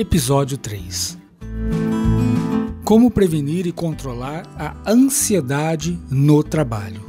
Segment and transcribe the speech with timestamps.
[0.00, 1.18] Episódio 3
[2.84, 7.00] Como prevenir e controlar a ansiedade no trabalho.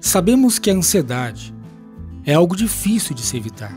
[0.00, 1.52] Sabemos que a ansiedade
[2.24, 3.76] é algo difícil de se evitar,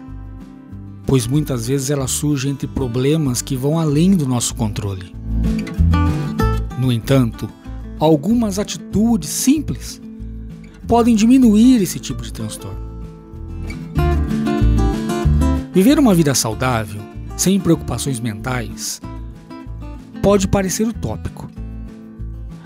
[1.07, 5.11] pois muitas vezes ela surge entre problemas que vão além do nosso controle.
[6.77, 7.49] No entanto,
[7.97, 9.99] algumas atitudes simples
[10.87, 12.86] podem diminuir esse tipo de transtorno.
[15.77, 16.99] Viver uma vida saudável,
[17.37, 18.99] sem preocupações mentais,
[20.23, 21.47] pode parecer utópico.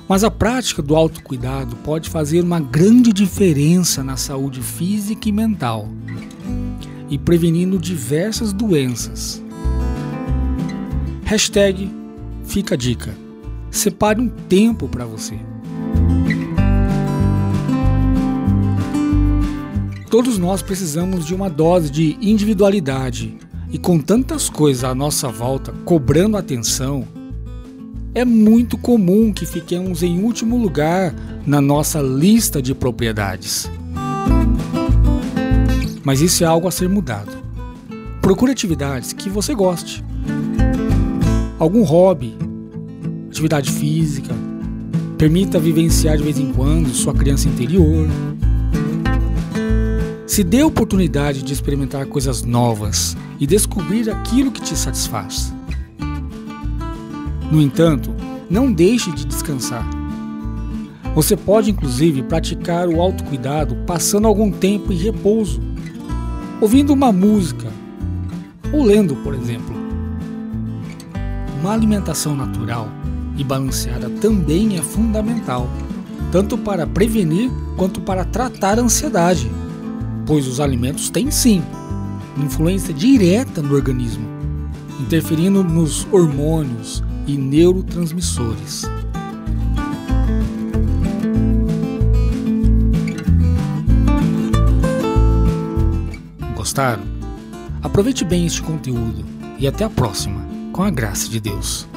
[0.08, 5.90] Mas a prática do autocuidado pode fazer uma grande diferença na saúde física e mental
[7.10, 9.44] e prevenindo diversas doenças.
[11.26, 11.92] Hashtag
[12.46, 13.14] fica a dica.
[13.70, 15.38] Separe um tempo para você.
[20.12, 23.38] Todos nós precisamos de uma dose de individualidade
[23.72, 27.08] e com tantas coisas à nossa volta cobrando atenção,
[28.14, 31.16] é muito comum que fiquemos em último lugar
[31.48, 33.72] na nossa lista de propriedades.
[36.04, 37.32] Mas isso é algo a ser mudado.
[38.22, 40.04] Procure atividades que você goste.
[41.58, 42.36] Algum hobby,
[43.30, 44.36] atividade física,
[45.18, 48.10] permita vivenciar de vez em quando sua criança interior
[50.32, 55.54] se dê a oportunidade de experimentar coisas novas e descobrir aquilo que te satisfaz.
[57.52, 58.16] No entanto,
[58.50, 59.86] não deixe de descansar.
[61.14, 65.62] Você pode inclusive praticar o autocuidado passando algum tempo em repouso,
[66.62, 67.68] ouvindo uma música
[68.72, 69.76] ou lendo, por exemplo.
[71.60, 72.88] Uma alimentação natural
[73.36, 75.68] e balanceada também é fundamental,
[76.32, 79.52] tanto para prevenir quanto para tratar a ansiedade
[80.32, 81.62] pois os alimentos têm sim
[82.38, 84.26] influência direta no organismo,
[84.98, 88.90] interferindo nos hormônios e neurotransmissores.
[96.56, 97.04] Gostaram?
[97.84, 99.26] Aproveite bem este conteúdo
[99.60, 101.91] e até a próxima, com a graça de Deus.